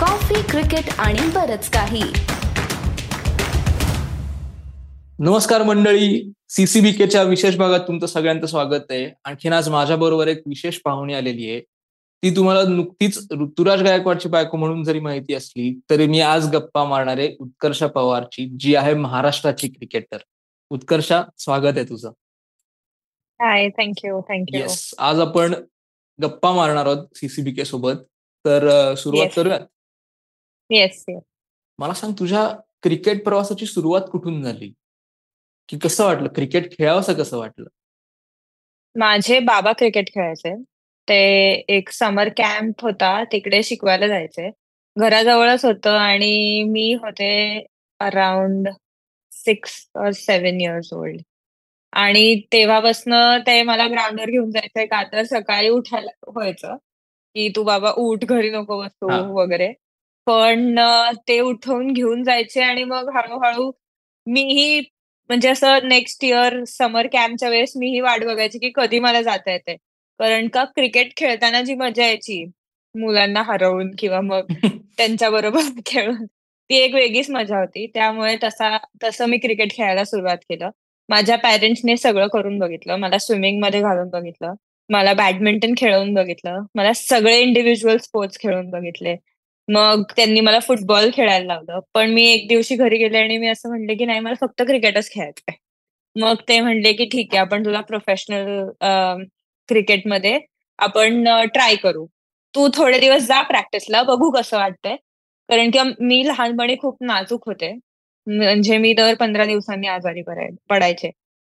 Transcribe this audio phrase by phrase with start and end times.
[0.00, 2.02] Coffee cricket आणि बरच काही.
[5.18, 6.32] नमस्कार मंडळी.
[6.48, 9.10] सीसीबीकेच्या विशेष भागात तुमचं सगळ्यांचं स्वागत आहे.
[9.24, 11.60] आणखीन आज माझ्या बरोबर एक विशेष पाहुणी आलेली आहे.
[12.22, 17.18] ती तुम्हाला नुकतीच ऋतुराज गायकवाडची बायको म्हणून जरी माहिती असली तरी मी आज गप्पा मारणार
[17.18, 20.18] आहे उत्कर्षा पवारची जी आहे महाराष्ट्राची क्रिकेटर
[20.70, 22.08] उत्कर्षा स्वागत आहे तुझं.
[23.40, 25.54] हाय थँक्यू थँक्यू येस आज आपण
[26.22, 28.02] गप्पा मारणार आहोत सीसीबीके सोबत
[28.44, 29.34] तर सुरुवात Yes.
[29.36, 29.60] करूयात.
[30.70, 31.22] येस येस
[31.78, 32.48] मला सांग तुझ्या
[32.82, 34.72] क्रिकेट प्रवासाची सुरुवात कुठून झाली?
[35.68, 36.28] की कसं वाटलं?
[36.28, 37.66] क्रिकेट खेळावंसं कसं वाटलं?
[38.96, 40.54] माझे बाबा क्रिकेट खेळायचे.
[41.08, 44.50] ते एक समर कॅम्प होता तिकडे शिकवायला जायचे.
[44.96, 47.66] घराजवळच होतं आणि मी होते
[48.00, 48.68] अराउंड
[49.32, 51.20] सिक्स और सेवन इयर्स ओल्ड.
[51.92, 56.76] आणि तेव्हापासनं ते मला ग्राउंडवर घेऊन जायचंय का तर सकाळी उठायला व्हायचं
[57.34, 59.20] की तू बाबा उठ घरी नको बसू हा.
[59.20, 59.72] वगैरे.
[60.30, 60.78] पण
[61.28, 63.72] ते उठवून घेऊन जायचे आणि मग हळूहळू
[64.26, 64.80] मीही
[65.28, 69.76] म्हणजे असं नेक्स्ट इयर समर कॅम्पच्या वेळेस मीही वाट बघायची की कधी मला जाता येते
[70.18, 72.44] कारण का क्रिकेट खेळताना जी मजा यायची
[72.94, 74.46] मुलांना हरवून किंवा मग
[74.98, 76.26] त्यांच्या बरोबर खेळून
[76.70, 77.86] ती एक वेगळीच मजा होती.
[77.86, 80.70] त्यामुळे तसा तसं मी क्रिकेट खेळायला सुरुवात केलं.
[81.08, 82.96] माझ्या पॅरेंट्सने सगळं करून बघितलं.
[82.96, 84.54] मला स्विमिंगमध्ये घालून बघितलं.
[84.88, 86.60] मला बॅडमिंटन खेळवून बघितलं.
[86.74, 89.16] मला सगळे इंडिव्हिज्युअल स्पोर्ट्स खेळून बघितले.
[89.70, 91.80] मग त्यांनी मला फुटबॉल खेळायला लावलं.
[91.94, 95.10] पण मी एक दिवशी घरी गेले आणि मी असं म्हणले की नाही मला फक्त क्रिकेटच
[95.12, 95.54] खेळायचंय.
[96.16, 98.46] मग ते म्हणले की ठीक आहे आपण तुला प्रोफेशनल
[99.68, 100.38] क्रिकेटमध्ये
[100.78, 102.06] आपण ट्राय करू.
[102.54, 104.96] तू थोडे दिवस जा प्रॅक्टिसला बघू कसं वाटतंय.
[105.48, 107.72] कारण की मी लहानपणी खूप नाजूक होते.
[108.26, 110.22] म्हणजे मी दर पंधरा दिवसांनी आजारी
[110.70, 111.10] पडायचे.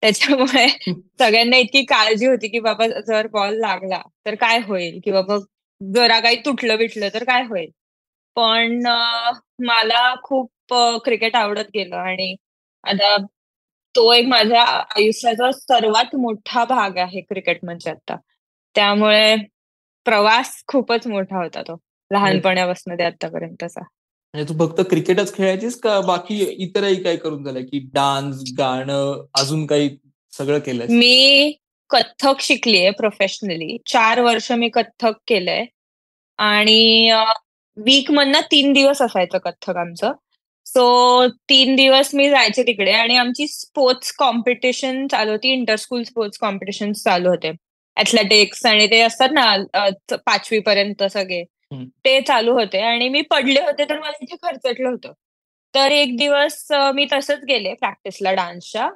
[0.02, 0.66] त्याच्यामुळे
[1.18, 4.98] सगळ्यांना इतकी काळजी होती की बाबा जर बॉल लागला तर काय होईल?
[5.04, 5.38] किंवा बाबा
[5.80, 7.70] जरा काही तुटलं बिटलं तर काय होईल?
[8.36, 8.80] पण
[9.66, 12.34] मला खूप क्रिकेट आवडत गेलं आणि
[12.84, 13.16] आता
[13.94, 14.62] तो एक माझ्या
[14.96, 18.16] आयुष्याचा सर्वात मोठा भाग आहे क्रिकेट म्हणजे आता.
[18.74, 19.36] त्यामुळे
[20.06, 21.76] प्रवास खूपच मोठा होता तो
[22.10, 23.80] लहानपणापासून ते आतापर्यंतचा.
[24.34, 27.62] म्हणजे तू फक्त क्रिकेटच खेळायचीस का बाकी इतरही काय करून झालंय?
[27.62, 29.96] की डान्स गाणं अजून काही
[30.32, 31.52] सगळं केलंय मी
[31.90, 35.64] कथ्थक शिकलीये प्रोफेशनली चार वर्ष मी कथ्थक केलंय.
[36.38, 37.10] आणि
[37.76, 40.12] वीक मधनं तीन दिवस असायचं कथ्थक आमचं.
[40.66, 45.52] सो तीन दिवस मी जायचे तिकडे आणि आमची स्पोर्ट्स कॉम्पिटिशन चालू होती.
[45.52, 47.52] इंटर स्कूल स्पोर्ट्स कॉम्पिटिशन चालू होते.
[47.96, 49.56] ऍथलेटिक्स आणि ते असतात ना
[50.26, 51.42] पाचवी पर्यंत सगळे.
[52.04, 55.12] ते चालू होते आणि मी पडले होते तर मला इथे खर्चटलं होतं.
[55.74, 58.88] तर एक दिवस मी तसंच गेले प्रॅक्टिसला डान्सच्या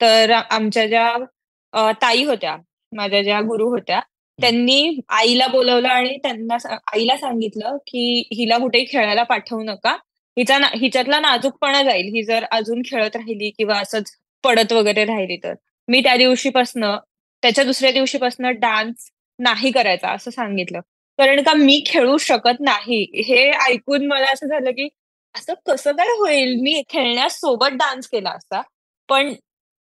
[0.00, 2.56] तर आमच्या ज्या ताई होत्या
[2.92, 4.00] माझ्या ज्या गुरु होत्या
[4.40, 9.92] त्यांनी आईला बोलवलं आणि त्यांना आईला सांगितलं की हिला कुठेही खेळायला पाठवू नका.
[10.38, 12.04] हिचा ना- हिच्यातला नाजूकपणा जाईल.
[12.04, 14.10] ही जर अजून खेळत राहिली किंवा असंच
[14.44, 15.54] पडत वगैरे राहिली तर.
[15.88, 16.96] मी त्या दिवशीपासनं
[17.42, 20.80] त्याच्या दुसऱ्या दिवशीपासनं डान्स नाही करायचा असं सांगितलं.
[21.18, 23.22] कारण का मी खेळू शकत नाही.
[23.22, 24.88] हे ऐकून मला असं झालं की
[25.34, 26.56] असं कसं काय होईल?
[26.60, 28.62] मी खेळण्यासोबत डान्स केला असता.
[29.08, 29.34] पण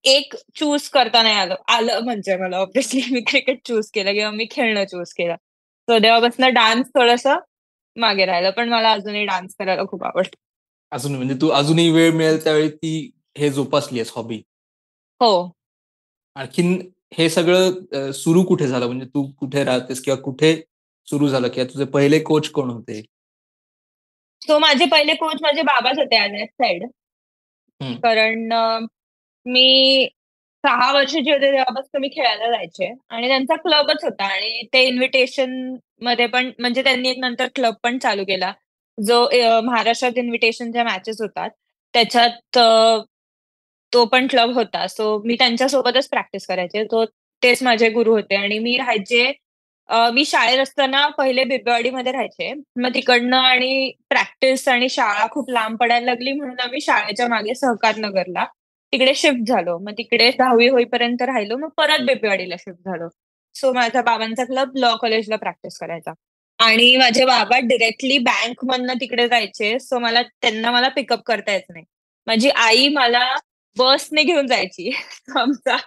[0.05, 4.45] एक चूज करता नाही आलं आलं म्हणजे मला ऑब्विसली मी क्रिकेट चूज केलं किंवा मी
[4.51, 5.35] खेळणं चूज केलं.
[5.87, 7.27] सो तेव्हापासून डान्स थोडस
[7.95, 10.37] मागे राहिलं पण मला अजूनही डान्स करायला खूप आवडतं.
[10.91, 14.41] अजून म्हणजे तू अजूनही वेळ मिळेल त्यावेळी ती हे जोपासली हॉबी
[15.21, 15.51] हो.
[16.35, 18.85] आणखीन हे सगळं सुरू कुठे झालं?
[18.85, 20.55] म्हणजे तू कुठे राहतेस किंवा कुठे
[21.07, 21.47] सुरू झालं?
[21.47, 23.01] किंवा तुझे पहिले कोच कोण होते?
[24.41, 26.83] सो माझे पहिले कोच माझे बाबाच होते साइड.
[27.81, 28.51] कारण
[29.45, 30.07] मी
[30.63, 32.91] सहा वर्षाची होते तेव्हापासून मी खेळायला जायचे.
[33.09, 38.23] आणि त्यांचा क्लबच होता आणि ते इन्व्हिटेशनमध्ये पण म्हणजे त्यांनी एक नंतर क्लब पण चालू
[38.27, 38.51] केला.
[38.97, 39.19] जो
[39.65, 41.49] महाराष्ट्रात इन्व्हिटेशनच्या मॅचेस होतात.
[41.93, 42.57] त्याच्यात
[43.93, 44.85] तो पण क्लब होता.
[44.87, 46.83] सो मी त्यांच्यासोबतच प्रॅक्टिस करायचे.
[46.91, 47.05] तो
[47.41, 48.35] तेच माझे गुरु होते.
[48.35, 49.31] आणि मी राहायचे
[50.13, 52.53] मी शाळेत असताना पहिले बिबेवाडीमध्ये राहायचे.
[52.81, 56.31] मग तिकडनं आणि प्रॅक्टिस आणि शाळा खूप लांब पडायला लागली.
[56.33, 58.45] म्हणून आम्ही शाळेच्या मागे सहकार नगरला.
[58.93, 59.77] तिकडे शिफ्ट झालो.
[59.79, 61.57] मग तिकडे दहावी होईपर्यंत राहिलो.
[61.57, 63.07] मग परत बेपेवाडीला शिफ्ट झालो.
[63.55, 66.13] सो माझ्या बाबांचा क्लब लॉ कॉलेजला प्रॅक्टिस करायचा.
[66.59, 69.79] आणि माझे बाबा डिरेक्टली बँक मधनं तिकडे जायचे.
[69.79, 71.85] सो मला त्यांना मला पिकअप करता यायचं नाही.
[72.27, 73.25] माझी आई मला
[73.77, 74.89] बसने घेऊन जायची.
[75.37, 75.77] आमचा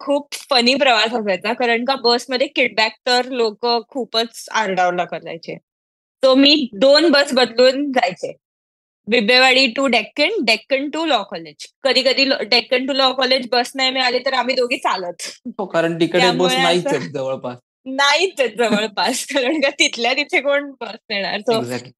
[0.00, 1.52] खूप फनी प्रवास असायचा.
[1.52, 5.56] कारण का बसमध्ये किडबॅक तर लोक खूपच आरडावला करायचे.
[6.22, 8.32] तो मी दोन बस बदलून जायचे.
[9.08, 13.90] Bibwewadi to Deccan Deccan to law college कधी कधी Deccan to law college bus नाही
[13.90, 15.28] मिळाली तर आम्ही दोघी चालत.
[15.58, 17.56] हो कारण तिकडे बस नाहीच आहेत जवळपास.
[17.86, 21.90] नाहीच जवळपास कारण का तिथल्या तिथे कोण बस एक्झॅक्टली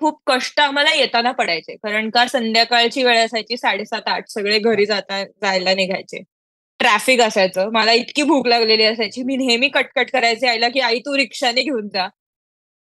[0.00, 5.22] खूप कष्ट आम्हाला येताना पडायचे कारण का संध्याकाळची वेळ असायची साडेसात आठ सगळे घरी जाता
[5.24, 6.22] जायला निघायचे.
[6.80, 11.16] ट्रॅफिक असायचं मला इतकी भूक लागलेली असायची मी नेहमी कटकट करायचे आईला की आई तू
[11.16, 12.08] रिक्षाने घेऊन जा.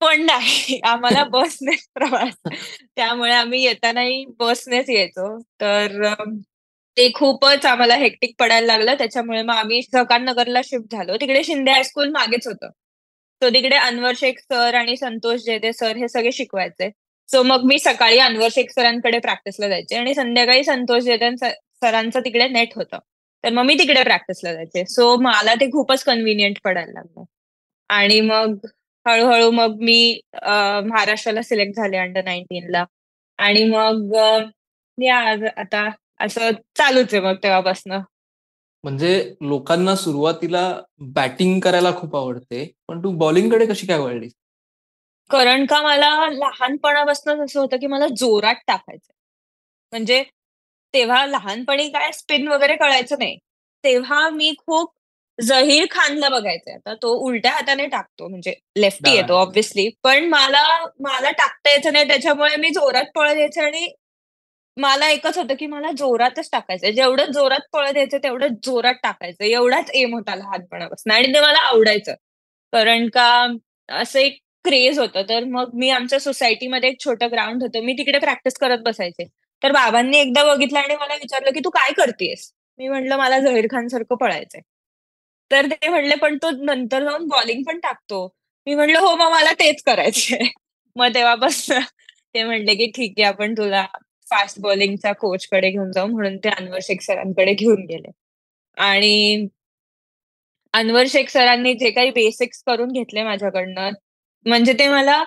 [0.04, 0.80] पण नाही.
[0.84, 2.34] आम्हाला बसनेच प्रवास.
[2.96, 6.14] त्यामुळे आम्ही येतानाही बसनेच यायचो तर
[6.98, 8.96] ते खूपच आम्हाला हेक्टिक पडायला लागलं.
[8.96, 9.82] त्याच्यामुळे मग आम्ही
[10.22, 11.16] नगरला शिफ्ट झालो.
[11.16, 12.70] तिकडे शिंदे हायस्कूल मागेच होतं.
[13.42, 16.90] तो तिकडे अनवर शेख सर आणि संतोष जेदे सर हे सगळे शिकवायचे.
[17.30, 22.48] सो मग मी सकाळी अनवर शेख सरांकडे प्रॅक्टिसला जायचे आणि संध्याकाळी संतोष जेदे सरांचं तिकडे
[22.48, 23.00] नेट होतं.
[23.44, 24.86] तर मग मी तिकडे प्रॅक्टिसला जायचे.
[24.86, 27.24] सो मला ते खूपच कन्व्हिनियंट पडायला लागलं.
[27.90, 28.56] आणि मग
[29.06, 30.20] हळूहळू मग मी
[30.86, 32.84] महाराष्ट्राला सिलेक्ट झाले अंडर नाईन्टीनला
[33.40, 34.16] आणि मग
[34.98, 35.88] मी आता
[36.20, 38.00] असं चालूच आहे मग तेव्हापासनं.
[38.84, 40.62] म्हणजे लोकांना सुरुवातीला
[41.16, 44.28] बॅटिंग करायला खूप आवडते पण तू बॉलिंगकडे कशी काय वळली
[45.30, 49.12] कारण का मला लहानपणापासूनच असं होतं की मला जोरात टाकायचं.
[49.94, 50.24] म्हणजे
[50.94, 53.38] तेव्हा लहानपणी काय स्पिन वगैरे कळायचं नाही.
[53.84, 54.92] तेव्हा मी खूप
[55.40, 56.94] जहीर खानला बघायचंय आता.
[56.96, 60.64] तो उलट्या हाताने टाकतो म्हणजे लेफ्टी येतो ऑब्व्हियसली पण मला
[61.00, 62.08] मला टाकता यायचं नाही.
[62.08, 63.88] त्याच्यामुळे मी जोरात पळत यायचे आणि
[64.78, 69.90] मला एकच होतं की मला जोरातच टाकायचं जेवढं जोरात पळत यायचं तेवढं जोरात टाकायचं एवढाच
[69.94, 71.12] एम होता लहानपणापासून.
[71.12, 72.14] आणि ते मला आवडायचं.
[72.74, 73.28] कारण का
[73.90, 75.22] असं एक क्रेज होतं.
[75.30, 77.84] तर मग मी आमच्या सोसायटीमध्ये एक छोटं ग्राउंड होतं.
[77.84, 79.26] मी तिकडे प्रॅक्टिस करत बसायचे.
[79.62, 82.52] तर बाबांनी एकदा बघितलं आणि मला विचारलं की तू काय करतेस?
[82.80, 84.62] मी म्हटलं मला झहीर खान सारखं पळायचंय.
[85.52, 88.26] तर ते म्हणले पण तो नंतर जाऊन बॉलिंग पण टाकतो.
[88.68, 90.48] मी म्हणलं हो मग मला तेच करायचंय.
[90.96, 91.80] मग तेव्हापासून
[92.36, 93.86] ते म्हणले की ठीक आहे आपण तुला
[94.28, 96.08] फास्ट बॉलिंगच्या कोचकडे घेऊन जाऊ.
[96.08, 98.12] म्हणून ते अनवर शेख सरांकडे घेऊन गेले.
[98.78, 99.48] आणि
[100.74, 103.90] अनवर शेख सरांनी जे काही बेसिक्स करून घेतले माझ्याकडनं
[104.46, 105.24] म्हणजे ते मला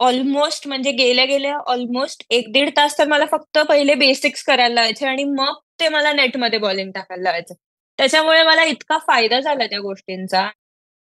[0.00, 5.06] ऑलमोस्ट म्हणजे गेल्या गेल्या ऑलमोस्ट एक दीड तास तर मला फक्त पहिले बेसिक्स करायला लावायचे
[5.06, 7.54] आणि मग ते मला नेटमध्ये बॉलिंग टाकायला लावायचं.
[8.00, 10.48] त्याच्यामुळे मला इतका फायदा झाला त्या गोष्टींचा.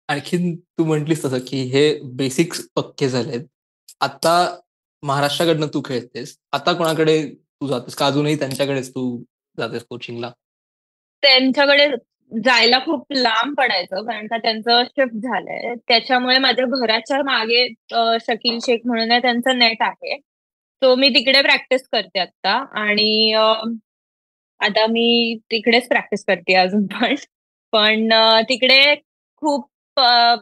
[0.10, 1.82] आणखीन तू म्हंटलीस तसं की हे
[2.16, 3.42] बेसिक्स पक्के झालेत.
[4.02, 4.36] आता
[5.04, 6.36] महाराष्ट्राकडनं तू खेळतेस.
[6.54, 8.06] आता कोणाकडे तू जातेस का?
[8.06, 9.24] अजूनही त्यांच्याकडेच तू
[9.58, 10.32] जातेस कोचिंगला
[11.24, 11.88] त्यांच्याकडे
[12.32, 15.74] जायला खूप लांब पडायचं कारण का त्यांचं शिफ्ट झालंय.
[15.88, 17.68] त्याच्यामुळे माझ्या घराच्या मागे
[18.22, 20.18] शकील शेख म्हणून आहे त्यांचं नेट आहे.
[20.82, 23.34] तो मी तिकडे प्रॅक्टिस करते आता आणि
[24.60, 27.16] आता मी तिकडेच प्रॅक्टिस करते अजून पण.
[27.74, 28.10] पण
[28.50, 28.96] तिकडे
[29.42, 29.70] खूप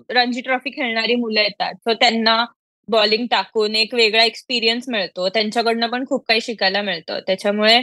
[0.10, 1.74] रणजी ट्रॉफी खेळणारी मुलं येतात.
[1.76, 2.46] सो त्यांना
[2.88, 5.28] बॉलिंग टाकून एक वेगळा एक्सपिरियन्स मिळतो.
[5.30, 7.20] त्यांच्याकडनं पण खूप काही शिकायला मिळतं.
[7.28, 7.82] त्याच्यामुळे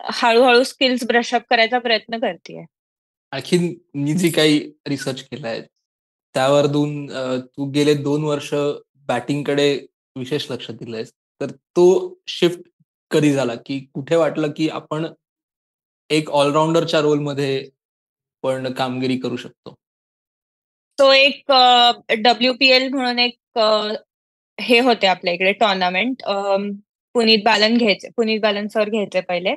[0.00, 2.64] हळूहळू स्किल्स ब्रशअप करायचा प्रयत्न करते
[3.32, 3.58] आणखी
[3.94, 4.58] मी जी काही
[4.88, 5.60] रिसर्च केलाय
[6.34, 7.06] त्यावर दोन
[7.46, 8.52] तू गेले दोन वर्ष
[9.08, 9.68] बॅटिंगकडे
[10.16, 11.12] विशेष लक्ष दिलंयस.
[11.40, 11.86] तर तो
[12.28, 12.60] शिफ्ट
[13.10, 13.54] कधी झाला?
[13.54, 15.06] की कुठे वाटलं की आपण
[16.10, 17.68] एक ऑलराऊंडरच्या रोलमध्ये
[18.44, 19.74] पण कामगिरी करू शकतो.
[20.98, 21.52] तो एक
[22.18, 23.58] डब्ल्यू पी एल म्हणून एक
[24.58, 26.22] हे होते आपल्या इकडे टुर्नामेंट
[27.14, 29.54] पुनीत बालन घ्यायचे पुनीत बालन सर घ्यायचे पहिले.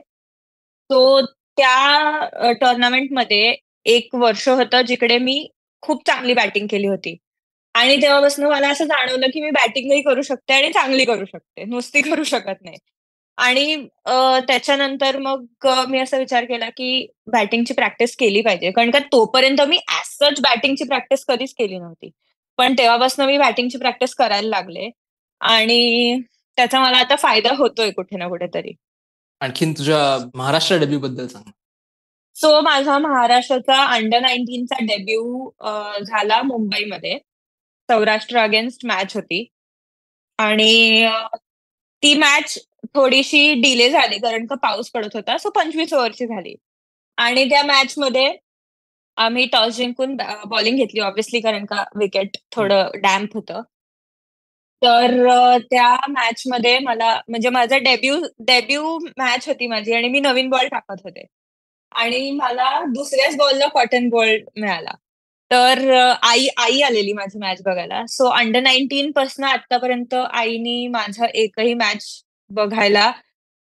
[0.89, 3.55] तो त्या टुर्नामेंटमध्ये
[3.85, 5.47] एक वर्ष होतं जिकडे मी
[5.83, 7.15] खूप चांगली बॅटिंग केली होती.
[7.75, 11.63] आणि तेव्हापासून मला असं जाणवलं की मी बॅटिंगही करू शकते आणि चांगली करू शकते.
[11.65, 12.77] नुसती करू शकत नाही.
[13.39, 13.75] आणि
[14.47, 18.71] त्याच्यानंतर मग मी असा विचार केला की बॅटिंगची प्रॅक्टिस केली पाहिजे.
[18.71, 22.09] कारण का तोपर्यंत मी सच बॅटिंगची प्रॅक्टिस कधीच केली नव्हती.
[22.57, 24.89] पण तेव्हापासून मी बॅटिंगची प्रॅक्टिस करायला लागले.
[25.41, 26.19] आणि
[26.57, 28.71] त्याचा मला आता फायदा होतोय कुठे ना कुठेतरी.
[29.41, 31.51] आणखीन तुझ्या महाराष्ट्र डेब्यू बद्दल सांग.
[32.35, 35.49] सो माझा महाराष्ट्राचा अंडर नाईन्टीनचा डेब्यू
[36.03, 37.17] झाला मुंबईमध्ये.
[37.89, 39.45] सौराष्ट्र अगेन्स्ट मॅच होती.
[40.39, 41.07] आणि
[42.03, 42.57] ती मॅच
[42.95, 45.37] थोडीशी डिले झाली कारण का पाऊस पडत होता.
[45.37, 46.55] सो पंचवीस ओव्हरची झाली.
[47.17, 48.31] आणि त्या मॅच मध्ये
[49.17, 50.15] आम्ही टॉस जिंकून
[50.47, 53.61] बॉलिंग घेतली ऑब्व्हियसली कारण का विकेट थोडं डॅम्प होतं.
[54.81, 60.49] तर त्या मॅच मध्ये मला म्हणजे माझा डेब्यू डेब्यू मॅच होती माझी आणि मी नवीन
[60.49, 61.25] बॉल टाकत होते.
[61.91, 64.91] आणि मला दुसऱ्याच बॉलला कॉटन बॉल मिळाला.
[65.51, 65.79] तर
[66.23, 68.05] आई आई आलेली माझी मॅच बघायला.
[68.07, 72.05] सो अंडर नाईन्टीन पासून आतापर्यंत आईनी माझा एकही मॅच
[72.51, 73.11] बघायला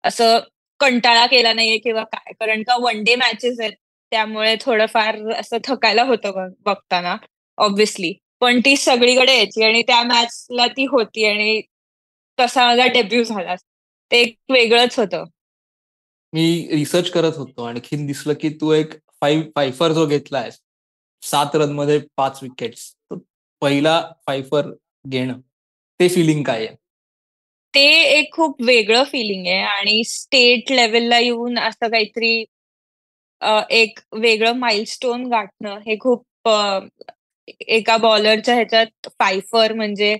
[0.04, 0.40] असं
[0.80, 2.32] कंटाळा केला नाहीये किंवा काय?
[2.34, 3.74] कारण का वन डे मॅचेस आहेत
[4.12, 7.16] त्यामुळे थोडंफार असं थकायला होतं बघताना
[7.58, 11.62] ऑब्व्हियसली पण ती सगळीकडे यायची आणि त्या मॅचला ती होती आणि
[12.38, 13.56] तसा माझा डेब्यू झाला.
[14.12, 15.24] ते एक वेगळंच होतं.
[16.34, 17.64] मी रिसर्च करत होतो.
[17.64, 20.50] आणखीन दिसलं की तू एक फाईव्ह फायफर जो घेतलाय
[21.24, 22.94] सात रनमध्ये पाच विकेट्स
[23.62, 24.72] पहिला फायफर
[25.08, 25.40] घेणं
[26.00, 26.76] ते फिलिंग काय आहे?
[27.76, 32.34] ते एक खूप वेगळं फिलिंग आहे आणि स्टेट लेवलला येऊन असं काहीतरी
[33.72, 36.50] एक वेगळं माइलस्टोन गाठणं हे खूप
[37.70, 40.16] एका बॉलरच्या ह्याच्यात फायफर म्हणजे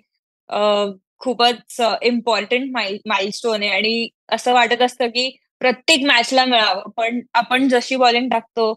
[1.20, 3.72] खूपच इम्पॉर्टंट माइल माइलस्टोन आहे.
[3.72, 5.30] आणि असं वाटत असतं की
[5.62, 6.90] प्रत्येक मॅचला मिळावं.
[6.98, 8.74] पण आपण जशी बॉलिंग टाकतो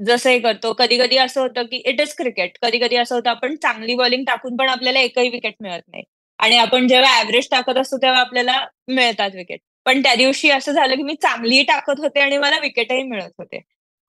[0.00, 3.30] जसं हे करतो कधी कधी असं होतं की इट इज क्रिकेट कधी कधी असं होतं
[3.30, 6.02] आपण चांगली बॉलिंग टाकून पण आपल्याला एकही विकेट मिळत नाही.
[6.42, 8.58] आणि आपण जेव्हा ऍव्हरेज टाकत असतो तेव्हा आपल्याला
[8.88, 13.02] मिळतात विकेट पण त्या दिवशी असं झालं की मी चांगली टाकत होते आणि मला विकेटही
[13.02, 13.60] मिळत होते.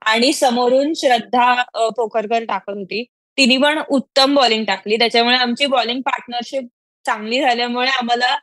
[0.01, 3.03] आणि समोरून श्रद्धा पोखरकर टाकत होती.
[3.37, 4.97] तिने पण उत्तम बॉलिंग टाकली.
[4.97, 6.67] त्याच्यामुळे आमची बॉलिंग पार्टनरशिप
[7.05, 8.35] चांगली झाल्यामुळे आम्हाला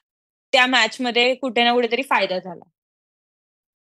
[0.53, 2.65] त्या मॅच मध्ये कुठे ना कुठेतरी फायदा झाला.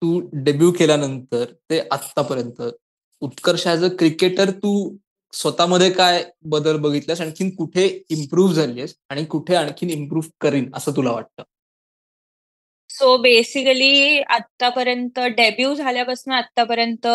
[0.02, 2.62] तू डेब्यू केल्यानंतर ते आतापर्यंत
[3.22, 4.72] उत्कर्ष ऍज अ क्रिकेटर तू
[5.34, 11.12] स्वतःमध्ये काय बदल बघितलास आणखीन कुठे इम्प्रूव्ह झालीस आणि कुठे आणखीन इम्प्रूव्ह करीन असं तुला
[11.12, 11.42] वाटतं?
[12.90, 17.06] सो बेसिकली आतापर्यंत डेब्यू झाल्यापासून आतापर्यंत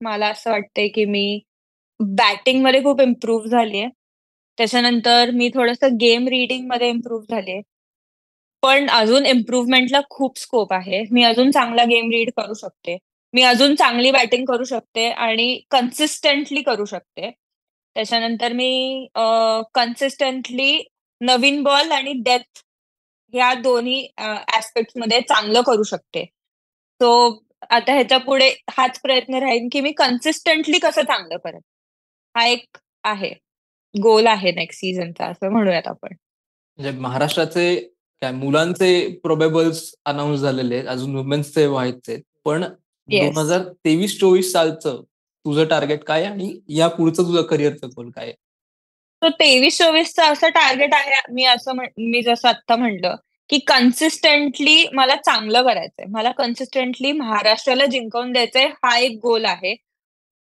[0.00, 1.40] मला असं वाटतंय की मी
[2.00, 3.88] बॅटिंगमध्ये खूप इम्प्रूव्ह झालीये.
[4.58, 7.60] त्याच्यानंतर मी थोडस गेम रिडिंगमध्ये इम्प्रूव्ह झाले
[8.62, 11.02] पण अजून इम्प्रूव्हमेंटला खूप स्कोप आहे.
[11.10, 12.96] मी अजून चांगला गेम रीड करू शकते.
[13.34, 17.30] मी अजून चांगली बॅटिंग करू शकते आणि कन्सिस्टंटली करू शकते.
[17.96, 19.06] त्याच्यानंतर मी
[19.74, 20.82] कन्सिस्टंटली
[21.20, 22.62] नवीन बॉल आणि डेथ
[23.34, 24.00] ह्या दोन्ही
[24.56, 26.24] ऍस्पेक्टमध्ये चांगलं करू शकते.
[27.00, 27.08] सो
[27.70, 31.60] आता ह्याच्या पुढे हाच प्रयत्न राहील की मी कन्सिस्टंटली कसं चांगलं करेन.
[32.34, 33.32] हा एक आहे.
[33.94, 36.14] गोल आहे नेक्स्ट सीझनचा असं म्हणूयात आपण.
[36.78, 37.74] म्हणजे महाराष्ट्राचे
[38.22, 40.88] काय मुलांचे प्रोबेबल्स अनाऊन्स झालेले आहेत.
[40.88, 42.64] अजून वुमेन्सचे व्हायचे पण
[43.08, 45.02] दोन हजार तेवीस चोवीस सालचं
[45.44, 48.32] तुझं टार्गेट काय आणि या पुढचं तुझं करिअरचं गोल काय
[49.22, 53.14] तर तेवीस चोवीसचं असं टार्गेट आहे मी असं मी जसं आता म्हणलं
[53.50, 56.06] की कन्सिस्टंटली मला चांगलं करायचंय.
[56.08, 59.74] मला कन्सिस्टंटली महाराष्ट्राला जिंकवून द्यायचंय हा एक गोल आहे.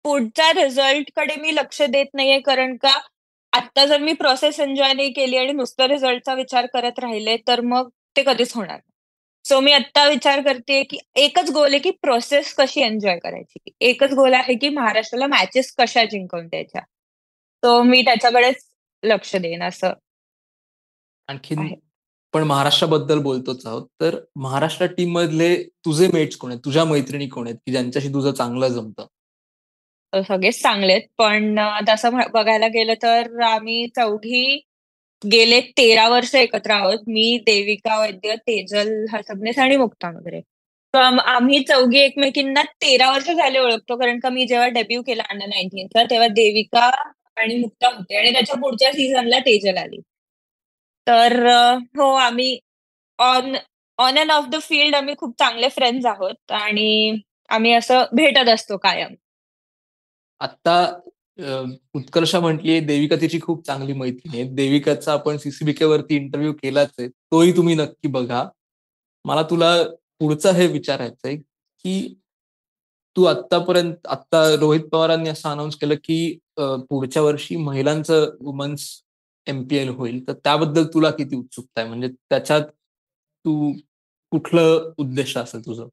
[0.05, 2.97] पुढच्या रिझल्टकडे मी लक्ष देत नाहीये कारण का
[3.53, 7.89] आता जर मी प्रोसेस एन्जॉय नाही केली आणि नुसतं रिझल्टचा विचार करत राहिले तर मग
[8.15, 8.79] ते कधीच होणार
[9.45, 13.71] सो मी आता विचार करते की एकच गोल आहे की प्रोसेस कशी एन्जॉय करायची?
[13.81, 16.81] एकच गोल आहे की महाराष्ट्राला मॅचेस कशा जिंकवून द्यायच्या?
[17.63, 18.65] तो मी त्याच्याकडेच
[19.03, 19.93] लक्ष देईन असं
[21.27, 21.55] आणखी
[22.33, 23.87] पण महाराष्ट्राबद्दल बोलतोच आहोत.
[24.01, 25.55] तर महाराष्ट्र टीम मधले
[25.85, 26.61] तुझे मेट्स कोण आहेत?
[26.65, 27.57] तुझ्या मैत्रिणी कोण आहेत?
[27.65, 29.05] की ज्यांच्याशी तुझं चांगलं जमतं?
[30.13, 31.07] सगळेच चांगले आहेत.
[31.17, 34.61] पण तसं बघायला गेलं तर आम्ही चौघी
[35.21, 36.99] गेले तेरा वर्ष एकत्र आहोत.
[37.07, 40.41] मी देविका वैद्य तेजल हसबनेस आणि मुक्ता वगैरे.
[40.93, 43.97] आम्ही चौघी एकमेकींना तेरा वर्ष झाले ओळखतो.
[43.97, 46.85] कारण का मी जेव्हा डेब्यू केला अंडर नाईन्टीनचा तेव्हा देविका
[47.37, 48.17] आणि मुक्ता होते.
[48.17, 50.01] आणि त्याच्या पुढच्या सीझनला तेजल आली.
[51.07, 51.45] तर
[51.97, 52.57] हो आम्ही
[53.19, 53.55] on
[53.99, 56.51] on and off the field आम्ही खूप चांगले फ्रेंड्स आहोत.
[56.51, 57.15] आणि
[57.49, 59.13] आम्ही असं भेटत असतो कायम.
[60.41, 60.75] आता
[61.95, 64.43] उत्कर्षा म्हटली देविका तिची खूप चांगली मैत्रीण आहे.
[64.55, 68.43] देविकाचा आपण सीसीबीके वरती इंटरव्ह्यू केलाच आहे तोही तुम्ही नक्की बघा.
[69.25, 69.71] मला तुला
[70.19, 72.13] पुढचं हे विचारायचंय की
[73.15, 78.87] तू आतापर्यंत आता रोहित पवारांनी असं अनाऊन्स केलं की पुढच्या वर्षी महिलांचं वुमन्स
[79.47, 81.89] एमपीएल होईल तर त्याबद्दल तुला किती उत्सुकता आहे?
[81.89, 83.71] म्हणजे त्याच्यात तू
[84.31, 85.87] कुठलं उद्देश असेल तुझं?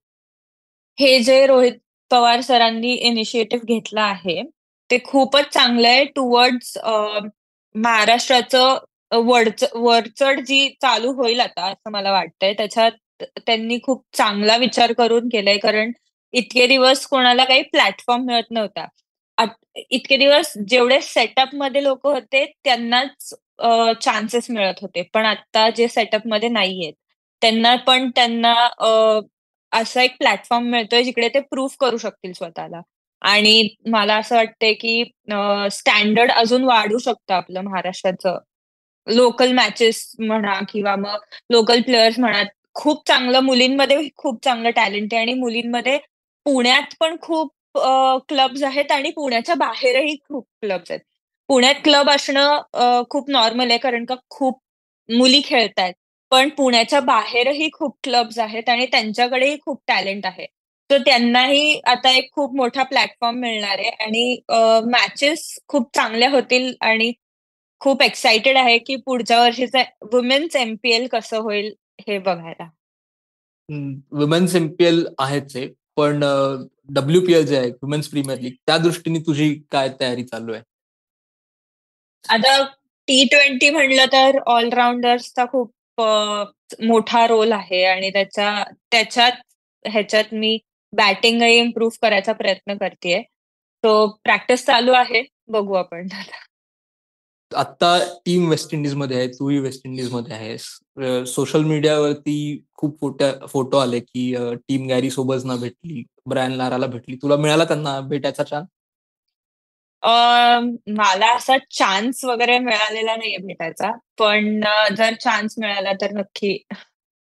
[0.99, 1.73] हे जे रोहित
[2.11, 4.43] पवार सरांनी इनिशिएटिव्ह घेतला आहे
[4.91, 6.77] ते खूपच चांगलं आहे टुवर्ड्स
[7.75, 8.79] महाराष्ट्राचं
[9.27, 12.53] वरच वरचढ जी चालू होईल आता असं मला वाटतंय.
[12.55, 15.93] त्याच्यात त्यांनी खूप चांगला विचार करून केलाय कारण
[16.35, 18.87] इतके दिवस कोणाला काही प्लॅटफॉर्म मिळत नव्हता.
[19.91, 23.35] इतके दिवस जेवढे सेटअपमध्ये लोक होते त्यांनाच
[24.05, 25.03] चान्सेस मिळत होते.
[25.15, 26.93] पण आता जे सेटअपमध्ये नाहीयेत.
[27.43, 28.55] त्यांना पण त्यांना
[29.73, 32.81] असा एक प्लॅटफॉर्म मिळतोय जिकडे ते प्रूफ करू शकतील स्वतःला.
[33.23, 35.03] आणि मला असं वाटतंय की
[35.73, 38.39] स्टँडर्ड अजून वाढू शकतं आपलं महाराष्ट्राचं.
[39.07, 41.19] लोकल मॅचेस म्हणा किंवा मग
[41.51, 42.43] लोकल प्लेयर्स म्हणा
[42.77, 45.99] खूप चांगलं मुलींमध्ये खूप चांगलं टॅलेंट आहे आणि मुलींमध्ये
[46.47, 47.53] पुण्यात पण खूप
[48.29, 51.01] क्लब्स आहेत आणि पुण्याच्या बाहेरही खूप क्लब्स आहेत.
[51.49, 54.61] पुण्यात क्लब असणं खूप नॉर्मल आहे कारण का खूप
[55.09, 55.95] मुली खेळतायत.
[56.33, 60.47] पण पुण्याच्या बाहेरही खूप क्लब्स आहेत आणि त्यांच्याकडेही खूप टॅलेंट आहे.
[60.91, 63.89] तर त्यांनाही आता एक खूप मोठा प्लॅटफॉर्म मिळणार आहे.
[64.05, 64.41] आणि
[64.91, 67.13] मॅचेस खूप चांगल्या होतील आणि
[67.81, 71.73] खूप एक्साइटेड आहे की पुढच्या वर्षीचं वुमेन्स एमपीएल कसं होईल
[72.09, 72.69] हे बघायला.
[74.19, 75.67] वुमेन्स एमपीएल आहेच आहे
[75.97, 76.21] पण
[76.95, 80.63] डब्ल्यूपीएल जे आहे वुमेन्स प्रीमियर लीग त्या दृष्टीने तुझी काय तयारी चालू आहे?
[82.25, 82.63] आता
[83.09, 86.01] टी ट्वेंटी म्हणलं तर ऑलराऊंडर्सचा खूप
[86.83, 87.85] मोठा रोल आहे.
[87.85, 89.33] आणि त्याच्या त्याच्यात
[89.85, 90.59] ह्याच्यात मी
[90.93, 93.21] बॅटिंगही इम्प्रूव्ह करायचा प्रयत्न करतेय.
[93.85, 95.23] सो प्रॅक्टिस चालू आहे.
[95.49, 96.09] बघू आपण
[97.51, 99.29] आता टीम वेस्ट इंडिजमध्ये आहे.
[99.29, 100.65] तूही वेस्ट इंडिजमध्ये आहेस.
[101.27, 103.15] सोशल मीडियावरती खूप
[103.53, 104.35] फोटो आले की
[104.69, 107.17] टीम गॅरी सोबत भेटली, ब्रायन लाराला भेटली.
[107.17, 108.69] तुला मिळाला त्यांना भेटायचा चान्स?
[110.99, 113.91] मला असा चान्स वगैरे मिळालेला नाहीये भेटायचा.
[114.19, 114.61] पण
[114.97, 116.57] जर चान्स मिळाला तर नक्की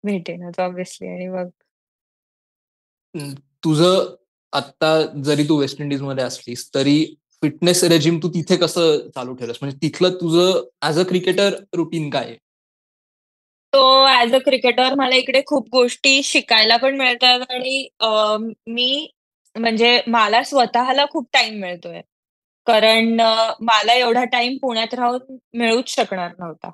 [0.05, 1.49] भेटेनच ऑब्व्हियसली आणि मग
[3.15, 4.15] तुझं
[4.53, 7.05] आता जरी तू वेस्ट इंडिजमध्ये असलीस, तरी
[7.43, 9.59] फिटनेस रेजिम तू तिथे कसं चालू ठेवलंस?
[9.61, 12.37] म्हणजे तिथलं तुझं ऍज अ क्रिकेटर रुटीन काय आहे?
[13.73, 17.89] तो ऍज अ क्रिकेटर मला इकडे खूप गोष्टी शिकायला पण मिळतात आणि
[18.67, 19.09] मी
[19.57, 22.01] म्हणजे मला स्वतःला खूप टाइम मिळतोय.
[22.67, 23.21] कारण
[23.61, 26.71] मला एवढा टाइम पुण्यात राहून मिळूच शकणार नव्हता.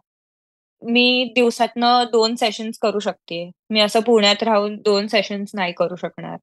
[0.83, 3.51] मी दिवसातनं दोन सेशन्स करू शकते.
[3.71, 6.37] मी असं पुण्यात राहून दोन सेशन्स नाही करू शकणार.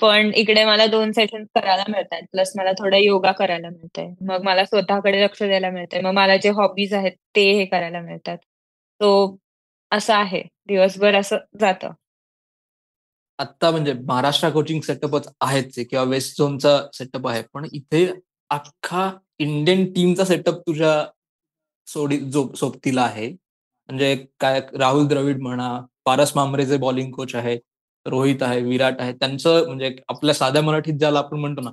[0.00, 2.22] पण इकडे मला दोन सेशन्स करायला मिळतात.
[2.32, 4.08] प्लस मला थोडं योगा करायला मिळतंय.
[4.22, 6.00] मग मला स्वतःकडे लक्ष द्यायला मिळतंय.
[6.00, 8.38] मग मला जे हॉबीज आहेत ते हे करायला मिळतात.
[9.00, 9.36] तो
[9.92, 10.42] असं आहे.
[10.68, 11.92] दिवसभर असं जातं.
[13.38, 17.42] आता म्हणजे महाराष्ट्र कोचिंग सेटअपच आहेच किंवा वेस्ट झोनचा सेटअप आहे.
[17.54, 18.06] पण इथे
[18.50, 21.04] अख्खा इंडियन टीमचा सेटअप तुझ्या
[21.88, 22.18] सोडी
[22.56, 23.30] सोबतीला आहे.
[23.88, 27.60] म्हणजे काय राहुल द्रविड म्हणा, पारस मामरे जे बॉलिंग कोच आहेत,
[28.06, 29.12] रोहित आहे, विराट आहे.
[29.12, 31.70] त्यांचं म्हणजे आपल्या साध्या मराठीत ज्याला आपण म्हणतो ना,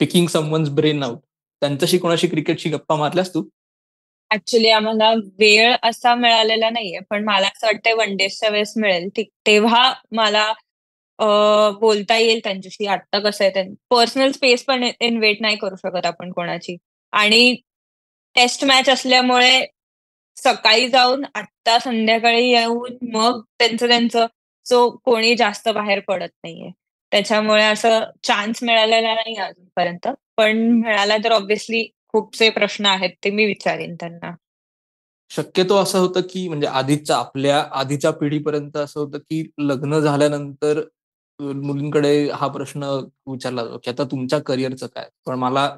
[0.00, 1.18] पिकिंग समवन्स ब्रेन आउट.
[1.62, 3.42] त्यांच्याशी कोणाशी क्रिकेटची गप्पा मारल्यास तू?
[4.30, 6.98] ऍक्च्युली आम्हाला वेळ असा मिळालेला नाहीये.
[7.10, 9.08] पण मला असं वाटतंय वन डेच्या वेळेस मिळेल.
[9.46, 10.52] तेव्हा मला
[11.80, 12.86] बोलता येईल त्यांच्याशी.
[12.86, 16.76] आता कसं आहे पर्सनल स्पेस पण इन्व्हेट नाही करू शकत आपण कोणाची.
[17.12, 17.54] आणि
[18.36, 19.60] टेस्ट मॅच असल्यामुळे
[20.44, 24.26] सकाळी जाऊन आत्ता संध्याकाळी येऊन मग त्यांचं त्यांचं
[24.66, 26.70] सो कोणी जास्त बाहेर पडत नाहीये.
[27.12, 30.08] त्याच्यामुळे असं चान्स मिळालेला नाही अजूनपर्यंत.
[30.36, 34.30] पण मिळाला तर ऑब्व्हियसली खूपसे प्रश्न आहेत ते मी विचारेन त्यांना.
[35.30, 40.80] शक्यतो असं होतं की म्हणजे आधीच्या आपल्या आधीच्या पिढीपर्यंत असं होतं की लग्न झाल्यानंतर
[41.40, 42.84] मुलींकडे हा प्रश्न
[43.26, 45.08] विचारला जातो की आता तुमच्या करिअरचं काय?
[45.26, 45.68] पण मला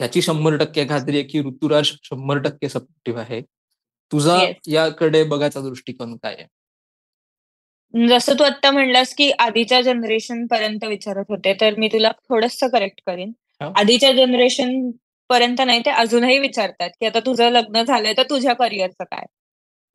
[0.00, 3.42] याची शंभर टक्के खात्री आहे की ऋतुराज शंभर टक्के सपोर्टिव्ह आहे.
[4.12, 4.38] तुझा
[4.68, 6.46] याकडे बघायचा दृष्टिकोन काय आहे?
[7.94, 13.00] जसं तू आता म्हणलास की आधीच्या जनरेशन पर्यंत विचारत होते, तर मी तुला थोडस करेक्ट
[13.06, 13.32] करेन.
[13.76, 14.90] आधीच्या जनरेशन
[15.30, 19.24] पर्यंत नाही ते अजूनही विचारतात की आता तुझं लग्न झालंय तर तुझ्या करिअरचं काय?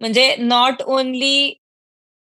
[0.02, 1.54] म्हणजे नॉट ओनली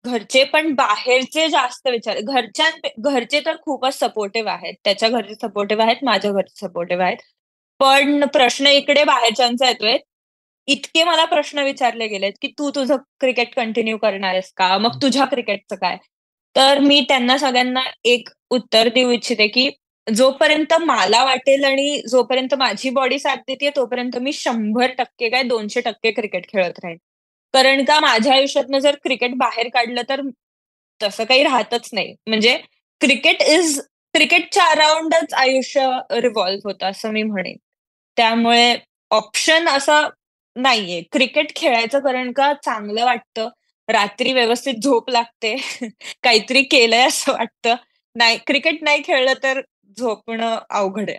[0.05, 4.75] घरचे पण बाहेरचे जास्त विचार घरच्या घरचे तर खूपच सपोर्टिव्ह आहेत.
[4.85, 7.17] त्याच्या घरचे सपोर्टिव्ह आहेत, माझ्या घरचे सपोर्टिव्ह आहेत.
[7.81, 9.99] पण प्रश्न इकडे बाहेरच्यांचा येतोय.
[10.68, 14.76] इतके मला प्रश्न विचारले गेलेत, की "तू तुझं क्रिकेट कंटिन्यू करणार आहेस का?
[14.78, 15.96] मग तुझ्या क्रिकेटचं काय?"
[16.57, 19.68] तर मी त्यांना सगळ्यांना एक उत्तर देऊ इच्छिते, की
[20.07, 25.81] जोपर्यंत मला वाटेल आणि जोपर्यंत माझी बॉडी साथ देते तोपर्यंत मी शंभर टक्के काय दोनशे
[25.81, 26.96] टक्के क्रिकेट खेळत राहीन.
[27.54, 30.20] कारण का माझ्या आयुष्यातनं जर क्रिकेट बाहेर काढलं तर
[31.00, 32.14] तसं काही राहतच नाही.
[32.26, 32.57] म्हणजे
[33.00, 33.81] क्रिकेट इज
[34.14, 37.57] क्रिकेटच्या अराउंडच आयुष्य रिव्हॉल्व्ह होतं असं मी म्हणेन.
[38.16, 38.74] त्यामुळे
[39.11, 40.09] ऑप्शन असं
[40.59, 41.03] नाहीये.
[41.12, 43.49] क्रिकेट खेळायचं कारण का चांगलं वाटतं.
[43.88, 45.57] रात्री व्यवस्थित झोप लागते.
[46.23, 47.75] काहीतरी केलंय असं वाटतं.
[48.16, 49.61] नाही क्रिकेट नाही खेळलं तर
[49.99, 51.18] झोपणं अवघड आहे.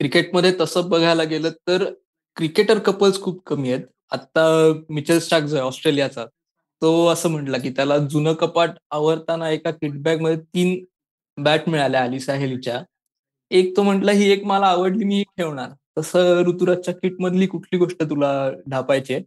[0.00, 1.84] क्रिकेटमध्ये तसं बघायला गेलं तर
[2.36, 3.84] क्रिकेटर कपल्स खूप कमी आहेत.
[4.10, 6.26] आता मिचेल स्टार्क जो आहे ऑस्ट्रेलियाचा,
[6.82, 9.70] तो असं म्हटला की त्याला जुनं कपाट आवरताना एका
[10.20, 10.84] मध्ये तीन
[11.36, 12.82] बॅट मिळाल्या अलिसा हेलीच्या.
[13.50, 15.70] एक तो म्हटला ही एक मला आवडली मी ठेवणार.
[15.98, 19.22] तसं ऋतुराजच्या किटमधली कुठली गोष्ट तुला ढापायची आहे?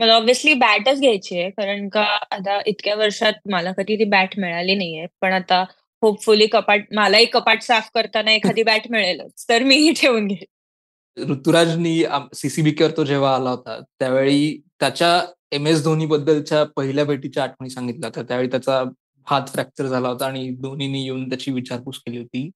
[0.00, 1.50] मला ऑब्व्हियसली बॅटच घ्यायची आहे.
[1.50, 5.06] कारण का आता इतक्या वर्षात मला कधी ती बॅट मिळाली नाहीये.
[5.20, 5.64] पण आता
[6.02, 9.44] होपफुली कपाट मलाही कपाट साफ करताना एखादी बॅट मिळेलच.
[9.48, 11.30] तर मीही ठेवून घेईन.
[11.30, 17.70] ऋतुराजनी सीसीबीकेवर तो जेव्हा आला होता, त्यावेळी त्याच्या एम एस धोनी बद्दलच्या पहिल्या भेटीच्या आठवणी
[17.70, 18.22] सांगितल्या होत्या.
[18.22, 18.82] त्यावेळी त्याचा
[19.26, 22.48] हात फ्रॅक्चर झाला होता आणि धोनीनी येऊन त्याची विचारपूस केली होती.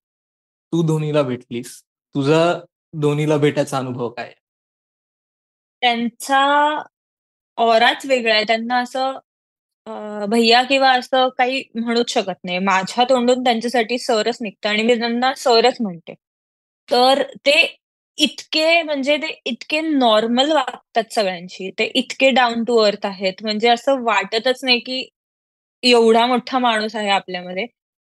[0.73, 1.81] तू धोनीला भेटलीस.
[2.15, 2.61] तुझा
[2.95, 4.35] दोन्हीला भेटायचा अनुभव काय?
[5.83, 6.41] त्यांचा
[7.59, 8.45] औराच वेगळा आहे.
[8.45, 9.19] त्यांना असं
[10.31, 12.59] भैया किंवा असं काही म्हणूच शकत नाही.
[12.61, 16.15] माझ्या तोंडून त्यांच्यासाठी सरच निघतं आणि मी त्यांना सरच म्हणते.
[16.89, 17.57] तर ते
[18.19, 21.71] इतके म्हणजे ते इतके नॉर्मल वागतात सगळ्यांशी.
[21.79, 23.43] ते इतके डाऊन टू अर्थ आहेत.
[23.43, 25.05] म्हणजे असं वाटतच नाही, की
[25.83, 27.67] एवढा मोठा माणूस आहे आपल्यामध्ये.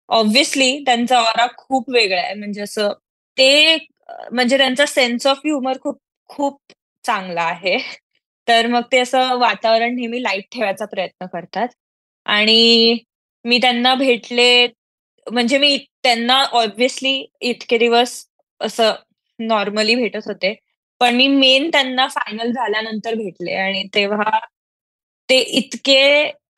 [0.09, 2.35] ऑब्व्हियसली त्यांचा ऑरा खूप वेगळा आहे.
[2.35, 2.93] म्हणजे असं
[3.37, 3.77] ते
[4.33, 5.99] म्हणजे त्यांचा सेन्स ऑफ ह्युमर खूप
[6.31, 6.59] खूप
[7.05, 7.77] चांगला आहे.
[8.49, 11.69] तर मग ते असं वातावरण नेहमी लाइट ठेवायचा प्रयत्न करतात.
[12.27, 12.99] आणि
[13.45, 14.67] मी त्यांना भेटले
[15.27, 18.25] म्हणजे मी त्यांना ऑब्विसली इतके दिवस
[18.61, 18.93] असं
[19.39, 20.55] नॉर्मली भेटत होते.
[21.01, 24.39] पण मी मेन त्यांना फायनल झाल्यानंतर भेटले आणि तेव्हा
[25.29, 26.01] ते इतके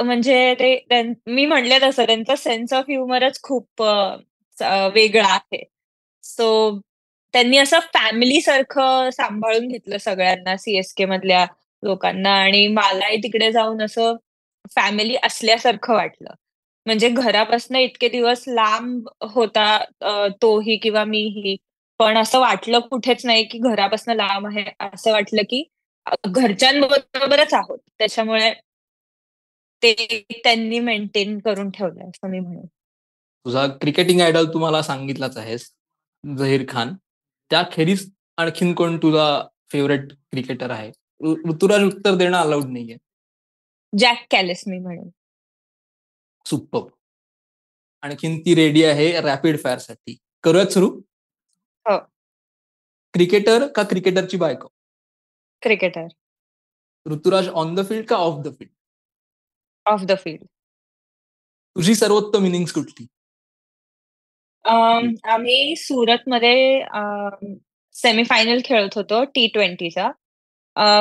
[0.00, 3.82] म्हणजे ते मी म्हणले तसं त्यांचा सेन्स ऑफ ह्युमरच खूप
[4.94, 5.62] वेगळा आहे.
[6.24, 6.48] सो
[7.34, 11.44] त्यांनी असं फॅमिली सारखं सांभाळून घेतलं सगळ्यांना सीएसके मधल्या
[11.82, 12.30] लोकांना.
[12.42, 14.16] आणि मलाही तिकडे जाऊन असं
[14.76, 16.30] फॅमिली असल्यासारखं वाटलं.
[16.86, 19.78] म्हणजे घरापासून इतके दिवस लांब होता
[20.42, 21.56] तोही किंवा मीही.
[22.00, 24.64] पण असं वाटलं कुठेच नाही की घरापासून लांब आहे.
[24.94, 25.62] असं वाटलं की
[26.28, 27.78] घरच्यांबरोबरच आहोत.
[27.98, 28.52] त्याच्यामुळे
[29.82, 29.92] ते
[30.44, 32.66] त्यांनी मेंटेन करून ठेवलंय असं मी म्हणेन.
[33.46, 35.70] तुझा क्रिकेटिंग आयडल तुम्हाला सांगितलाच आहेस
[36.24, 36.94] झहीर खान.
[37.54, 40.88] त्याखेरीज आणखीन कोण तुझा फेवरेट क्रिकेटर आहे?
[41.48, 42.96] ऋतुराज उत्तर देणं अलाउड नाहीये.
[43.98, 45.08] जॅक कॅलिस मी म्हणेन.
[46.46, 46.88] सुपर
[48.02, 50.16] आणखीन ती रेडी आहे रॅपिड फायरसाठी.
[50.42, 50.86] करूयात सुरू
[51.86, 51.98] हो.
[53.12, 54.68] क्रिकेटर का क्रिकेटरची बायको?
[55.62, 56.06] Cricketer
[57.06, 58.72] Ruturaj on the field का off the field
[59.86, 60.44] off the field
[61.76, 63.06] तुझी सर्वोत्तम इनिंग्स कुठली?
[64.64, 66.82] आम्ही सुरतमध्ये
[67.94, 70.10] सेमीफायनल खेळत होतो टी ट्वेंटीचा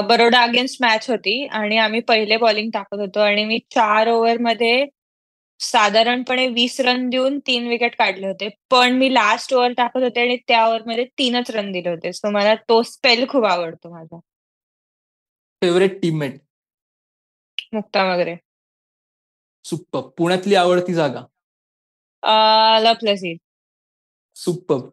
[0.07, 4.85] बरोडा अगेन्स्ट मॅच होती आणि आम्ही पहिले बॉलिंग टाकत होतो आणि मी चार ओव्हरमध्ये
[5.59, 8.49] साधारणपणे वीस रन देऊन तीन विकेट काढले होते.
[8.71, 12.11] पण मी लास्ट ओव्हर टाकत होते आणि त्या ओव्हरमध्ये तीनच रन दिले होते.
[12.13, 14.19] सो मला तो स्पेल खूप आवडतो माझा.
[15.61, 16.39] फेवरेट टीममेट
[17.73, 18.35] मुक्ता वगैरे.
[19.65, 21.21] सुप्प पुण्यातली आवडती जागा?
[22.83, 23.35] लपलसी
[24.35, 24.89] super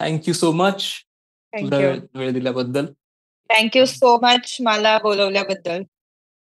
[0.00, 0.84] thank you so much
[2.14, 2.86] वेळ दिल्याबद्दल.
[3.50, 5.82] थँक्यू सो मच मला बोलवल्याबद्दल.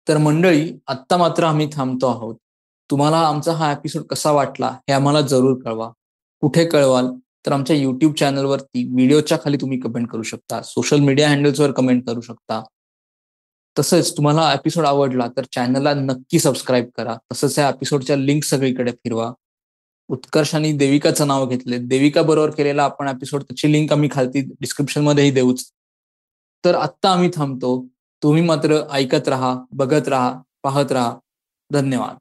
[0.07, 2.35] तर मंडळी आत्ता मात्र आम्ही थांबतो आहोत.
[2.91, 5.91] तुम्हाला आमचा हा एपिसोड कसा वाटला हे आम्हाला जरूर कळवा.
[6.41, 7.07] कुठे कळवाल?
[7.45, 10.61] तर आमच्या युट्यूब चॅनलवरती व्हिडिओच्या खाली तुम्ही कमेंट करू शकता.
[10.61, 12.63] सोशल मीडिया हँडल्सवर कमेंट करू शकता.
[13.79, 17.15] तसंच तुम्हाला एपिसोड आवडला तर चॅनलला नक्की सबस्क्राईब करा.
[17.31, 19.31] तसंच या एपिसोडच्या लिंक सगळीकडे फिरवा.
[20.07, 21.77] उत्कर्षाने देविकाचं नाव घेतले.
[21.77, 25.71] देविका बरोबर केलेला आपण एपिसोड त्याची लिंक आम्ही खालती डिस्क्रिप्शन मध्येही देऊच.
[26.65, 27.87] तर आत्ता आम्ही थांबतो.
[28.23, 31.17] तुम्ही मात्र ऐकत राहा बघत राहा पाहत राहा.
[31.71, 32.15] धन्यवाद.